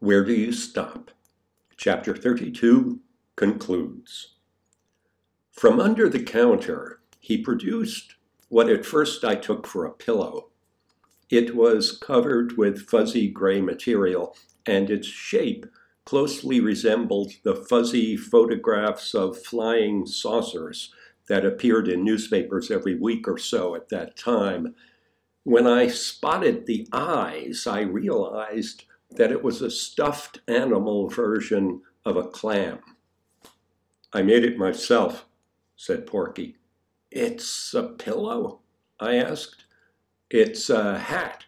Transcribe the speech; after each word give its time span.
Where 0.00 0.24
do 0.24 0.32
you 0.32 0.52
stop? 0.52 1.10
Chapter 1.76 2.14
32 2.14 3.00
concludes. 3.34 4.34
From 5.50 5.80
under 5.80 6.08
the 6.08 6.22
counter, 6.22 7.00
he 7.18 7.36
produced 7.36 8.14
what 8.48 8.70
at 8.70 8.86
first 8.86 9.24
I 9.24 9.34
took 9.34 9.66
for 9.66 9.84
a 9.84 9.90
pillow. 9.90 10.50
It 11.30 11.56
was 11.56 11.98
covered 11.98 12.56
with 12.56 12.88
fuzzy 12.88 13.28
gray 13.28 13.60
material, 13.60 14.36
and 14.64 14.88
its 14.88 15.08
shape 15.08 15.66
closely 16.04 16.60
resembled 16.60 17.32
the 17.42 17.56
fuzzy 17.56 18.16
photographs 18.16 19.16
of 19.16 19.42
flying 19.42 20.06
saucers 20.06 20.94
that 21.26 21.44
appeared 21.44 21.88
in 21.88 22.04
newspapers 22.04 22.70
every 22.70 22.94
week 22.94 23.26
or 23.26 23.36
so 23.36 23.74
at 23.74 23.88
that 23.88 24.16
time. 24.16 24.76
When 25.42 25.66
I 25.66 25.88
spotted 25.88 26.66
the 26.66 26.86
eyes, 26.92 27.66
I 27.66 27.80
realized 27.80 28.84
that 29.10 29.32
it 29.32 29.42
was 29.42 29.62
a 29.62 29.70
stuffed 29.70 30.40
animal 30.48 31.08
version 31.08 31.82
of 32.04 32.16
a 32.16 32.28
clam. 32.28 32.78
I 34.12 34.22
made 34.22 34.44
it 34.44 34.58
myself, 34.58 35.26
said 35.76 36.06
Porky. 36.06 36.56
It's 37.10 37.74
a 37.74 37.84
pillow? 37.84 38.60
I 39.00 39.16
asked. 39.16 39.64
It's 40.30 40.68
a 40.68 40.98
hat, 40.98 41.44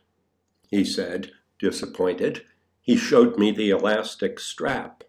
he 0.69 0.84
said, 0.84 1.33
disappointed. 1.59 2.45
He 2.80 2.96
showed 2.96 3.38
me 3.38 3.50
the 3.52 3.70
elastic 3.70 4.41
strap. 4.41 5.05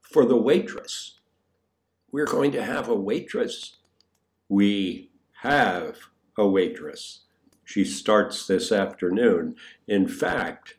For 0.00 0.24
the 0.24 0.36
waitress. 0.36 1.20
We're 2.10 2.26
going 2.26 2.52
to 2.52 2.62
have 2.62 2.88
a 2.88 2.94
waitress? 2.94 3.76
We 4.48 5.10
have 5.42 5.98
a 6.36 6.46
waitress. 6.46 7.20
She 7.64 7.84
starts 7.84 8.46
this 8.46 8.72
afternoon. 8.72 9.56
In 9.86 10.08
fact, 10.08 10.76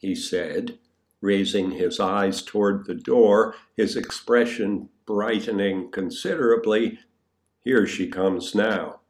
he 0.00 0.14
said, 0.14 0.78
raising 1.20 1.72
his 1.72 2.00
eyes 2.00 2.42
toward 2.42 2.86
the 2.86 2.94
door, 2.94 3.54
his 3.76 3.96
expression 3.96 4.88
brightening 5.06 5.90
considerably, 5.90 6.98
here 7.62 7.86
she 7.86 8.08
comes 8.08 8.54
now. 8.54 9.00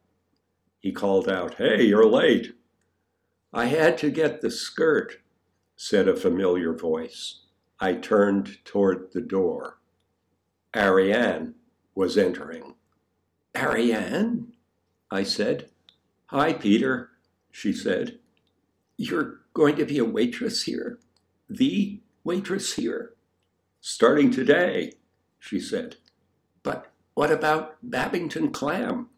He 0.79 0.91
called 0.91 1.29
out, 1.29 1.53
Hey, 1.55 1.83
you're 1.83 2.05
late. 2.05 2.55
I 3.53 3.65
had 3.65 3.97
to 3.99 4.09
get 4.09 4.41
the 4.41 4.51
skirt, 4.51 5.21
said 5.77 6.07
a 6.07 6.15
familiar 6.15 6.73
voice. 6.73 7.43
I 7.79 7.93
turned 7.93 8.63
toward 8.65 9.13
the 9.13 9.21
door. 9.21 9.79
Ariane 10.75 11.55
was 11.95 12.17
entering. 12.17 12.75
Ariane? 13.55 14.53
I 15.09 15.23
said. 15.23 15.69
Hi, 16.27 16.53
Peter, 16.53 17.11
she 17.51 17.71
said. 17.73 18.19
You're 19.03 19.39
going 19.55 19.77
to 19.77 19.85
be 19.85 19.97
a 19.97 20.05
waitress 20.05 20.61
here? 20.61 20.99
The 21.49 22.01
waitress 22.23 22.75
here? 22.75 23.15
Starting 23.79 24.29
today, 24.29 24.93
she 25.39 25.59
said. 25.59 25.95
But 26.61 26.91
what 27.15 27.31
about 27.31 27.77
Babbington 27.83 28.53
Clam? 28.53 29.09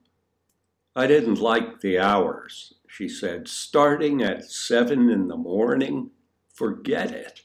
I 0.95 1.05
didn't 1.05 1.41
like 1.41 1.81
the 1.81 1.99
hours, 1.99 2.75
she 2.87 3.09
said. 3.09 3.49
Starting 3.49 4.21
at 4.21 4.49
seven 4.49 5.09
in 5.09 5.27
the 5.27 5.35
morning? 5.35 6.11
Forget 6.53 7.11
it. 7.11 7.41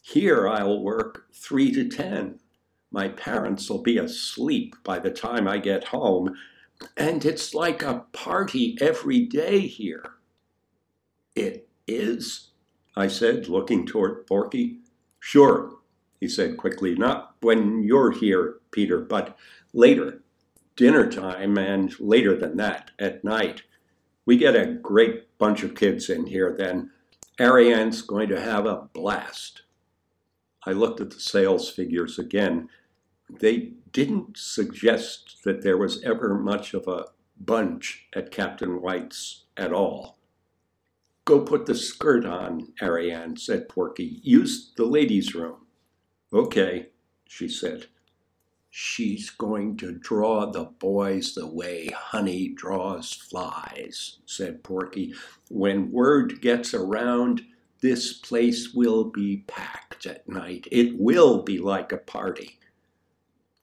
Here 0.00 0.46
I'll 0.46 0.80
work 0.80 1.26
three 1.34 1.72
to 1.72 1.88
ten. 1.88 2.38
My 2.92 3.08
parents 3.08 3.68
will 3.68 3.82
be 3.82 3.98
asleep 3.98 4.76
by 4.84 5.00
the 5.00 5.10
time 5.10 5.48
I 5.48 5.58
get 5.58 5.88
home, 5.88 6.36
and 6.96 7.24
it's 7.24 7.52
like 7.52 7.82
a 7.82 8.04
party 8.12 8.78
every 8.80 9.26
day 9.26 9.58
here. 9.58 10.17
It 11.38 11.68
is? 11.86 12.48
I 12.96 13.06
said, 13.06 13.46
looking 13.46 13.86
toward 13.86 14.26
Porky. 14.26 14.80
Sure, 15.20 15.76
he 16.18 16.26
said 16.28 16.56
quickly. 16.56 16.96
Not 16.96 17.36
when 17.40 17.84
you're 17.84 18.10
here, 18.10 18.56
Peter, 18.72 18.98
but 18.98 19.36
later 19.72 20.20
dinner 20.74 21.08
time 21.10 21.56
and 21.56 21.94
later 22.00 22.36
than 22.36 22.56
that, 22.56 22.90
at 22.98 23.22
night. 23.22 23.62
We 24.26 24.36
get 24.36 24.56
a 24.56 24.66
great 24.66 25.38
bunch 25.38 25.62
of 25.62 25.76
kids 25.76 26.10
in 26.10 26.26
here 26.26 26.54
then. 26.56 26.90
Ariane's 27.38 28.02
going 28.02 28.28
to 28.30 28.40
have 28.40 28.66
a 28.66 28.88
blast. 28.92 29.62
I 30.66 30.72
looked 30.72 31.00
at 31.00 31.10
the 31.10 31.20
sales 31.20 31.70
figures 31.70 32.18
again. 32.18 32.68
They 33.30 33.74
didn't 33.92 34.36
suggest 34.36 35.38
that 35.44 35.62
there 35.62 35.78
was 35.78 36.02
ever 36.02 36.34
much 36.34 36.74
of 36.74 36.88
a 36.88 37.06
bunch 37.40 38.06
at 38.14 38.32
Captain 38.32 38.80
White's 38.82 39.44
at 39.56 39.72
all. 39.72 40.17
Go 41.28 41.40
put 41.40 41.66
the 41.66 41.74
skirt 41.74 42.24
on, 42.24 42.72
Ariane, 42.80 43.36
said 43.36 43.68
Porky. 43.68 44.18
Use 44.22 44.72
the 44.78 44.86
ladies' 44.86 45.34
room. 45.34 45.66
Okay, 46.32 46.86
she 47.26 47.50
said. 47.50 47.84
She's 48.70 49.28
going 49.28 49.76
to 49.76 49.92
draw 49.92 50.46
the 50.46 50.64
boys 50.64 51.34
the 51.34 51.46
way 51.46 51.88
honey 51.88 52.48
draws 52.48 53.12
flies, 53.12 54.20
said 54.24 54.64
Porky. 54.64 55.12
When 55.50 55.92
word 55.92 56.40
gets 56.40 56.72
around, 56.72 57.42
this 57.82 58.14
place 58.14 58.72
will 58.72 59.04
be 59.04 59.44
packed 59.46 60.06
at 60.06 60.26
night. 60.30 60.66
It 60.72 60.98
will 60.98 61.42
be 61.42 61.58
like 61.58 61.92
a 61.92 61.98
party. 61.98 62.58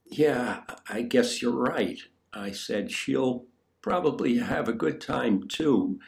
Yeah, 0.04 0.60
I 0.88 1.02
guess 1.02 1.42
you're 1.42 1.50
right, 1.50 1.98
I 2.32 2.52
said. 2.52 2.92
She'll 2.92 3.46
probably 3.82 4.38
have 4.38 4.68
a 4.68 4.72
good 4.72 5.00
time 5.00 5.48
too. 5.48 5.98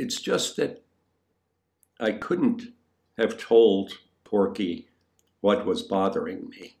It's 0.00 0.18
just 0.18 0.56
that 0.56 0.82
I 2.00 2.12
couldn't 2.12 2.72
have 3.18 3.36
told 3.36 3.98
Porky 4.24 4.88
what 5.42 5.66
was 5.66 5.82
bothering 5.82 6.48
me. 6.48 6.76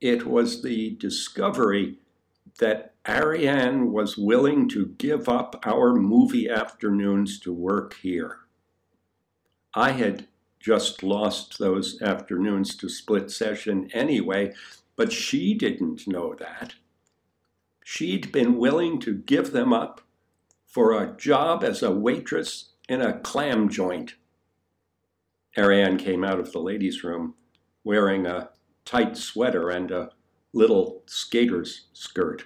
It 0.00 0.24
was 0.26 0.62
the 0.62 0.96
discovery 0.96 1.98
that 2.60 2.94
Ariane 3.06 3.92
was 3.92 4.16
willing 4.16 4.70
to 4.70 4.86
give 4.96 5.28
up 5.28 5.62
our 5.66 5.94
movie 5.94 6.48
afternoons 6.48 7.38
to 7.40 7.52
work 7.52 7.98
here. 8.00 8.38
I 9.74 9.90
had 9.90 10.26
just 10.58 11.02
lost 11.02 11.58
those 11.58 12.00
afternoons 12.00 12.74
to 12.76 12.88
split 12.88 13.30
session 13.30 13.90
anyway, 13.92 14.54
but 14.96 15.12
she 15.12 15.52
didn't 15.52 16.08
know 16.08 16.34
that. 16.36 16.72
She'd 17.84 18.32
been 18.32 18.56
willing 18.56 18.98
to 19.00 19.12
give 19.12 19.52
them 19.52 19.74
up 19.74 20.00
for 20.66 20.92
a 20.92 21.16
job 21.16 21.62
as 21.62 21.82
a 21.82 21.90
waitress 21.90 22.72
in 22.88 23.00
a 23.00 23.18
clam 23.20 23.68
joint. 23.68 24.14
Ariane 25.56 25.98
came 25.98 26.24
out 26.24 26.40
of 26.40 26.52
the 26.52 26.58
ladies' 26.58 27.04
room 27.04 27.34
wearing 27.84 28.26
a 28.26 28.50
tight 28.84 29.16
sweater 29.16 29.70
and 29.70 29.90
a 29.90 30.10
little 30.52 31.02
skater's 31.06 31.86
skirt. 31.92 32.44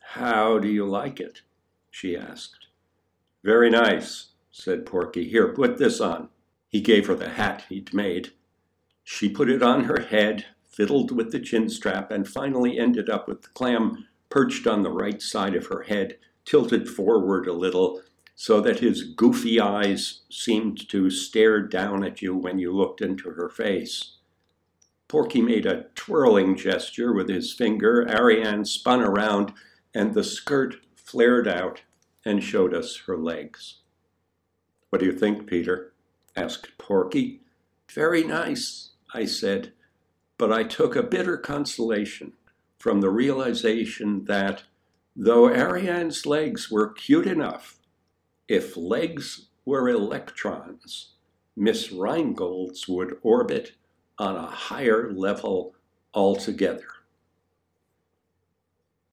How 0.00 0.58
do 0.58 0.68
you 0.68 0.86
like 0.86 1.20
it? 1.20 1.42
she 1.90 2.16
asked. 2.16 2.68
Very 3.44 3.70
nice, 3.70 4.28
said 4.50 4.86
Porky. 4.86 5.28
Here, 5.28 5.52
put 5.52 5.78
this 5.78 6.00
on. 6.00 6.28
He 6.68 6.80
gave 6.80 7.06
her 7.06 7.14
the 7.14 7.30
hat 7.30 7.64
he'd 7.68 7.94
made. 7.94 8.32
She 9.04 9.28
put 9.28 9.48
it 9.48 9.62
on 9.62 9.84
her 9.84 10.00
head, 10.00 10.46
fiddled 10.66 11.10
with 11.10 11.32
the 11.32 11.40
chin 11.40 11.68
strap, 11.68 12.10
and 12.10 12.28
finally 12.28 12.78
ended 12.78 13.08
up 13.08 13.26
with 13.26 13.42
the 13.42 13.48
clam 13.48 14.06
perched 14.28 14.66
on 14.66 14.82
the 14.82 14.90
right 14.90 15.22
side 15.22 15.54
of 15.54 15.66
her 15.66 15.82
head, 15.84 16.18
tilted 16.48 16.88
forward 16.88 17.46
a 17.46 17.52
little, 17.52 18.00
so 18.34 18.60
that 18.60 18.80
his 18.80 19.02
goofy 19.02 19.60
eyes 19.60 20.22
seemed 20.30 20.88
to 20.88 21.10
stare 21.10 21.60
down 21.60 22.02
at 22.02 22.22
you 22.22 22.34
when 22.34 22.58
you 22.58 22.72
looked 22.72 23.02
into 23.02 23.30
her 23.30 23.50
face. 23.50 24.14
Porky 25.08 25.42
made 25.42 25.66
a 25.66 25.84
twirling 25.94 26.56
gesture 26.56 27.12
with 27.12 27.28
his 27.28 27.52
finger. 27.52 28.08
Ariane 28.08 28.64
spun 28.64 29.02
around, 29.02 29.52
and 29.94 30.14
the 30.14 30.24
skirt 30.24 30.76
flared 30.94 31.46
out 31.46 31.82
and 32.24 32.42
showed 32.42 32.72
us 32.72 33.02
her 33.06 33.16
legs. 33.16 33.80
What 34.90 35.00
do 35.00 35.06
you 35.06 35.12
think, 35.12 35.46
Peter? 35.46 35.92
asked 36.36 36.78
Porky. 36.78 37.40
Very 37.92 38.24
nice, 38.24 38.90
I 39.12 39.24
said, 39.24 39.72
but 40.38 40.52
I 40.52 40.62
took 40.62 40.94
a 40.94 41.02
bitter 41.02 41.36
consolation 41.36 42.34
from 42.78 43.00
the 43.00 43.10
realization 43.10 44.24
that, 44.26 44.62
though 45.20 45.48
Ariane's 45.48 46.26
legs 46.26 46.70
were 46.70 46.92
cute 46.92 47.26
enough, 47.26 47.80
if 48.46 48.76
legs 48.76 49.48
were 49.64 49.88
electrons, 49.88 51.14
Miss 51.56 51.90
Rheingold's 51.90 52.86
would 52.86 53.18
orbit 53.22 53.72
on 54.16 54.36
a 54.36 54.46
higher 54.46 55.12
level 55.12 55.74
altogether. 56.14 56.86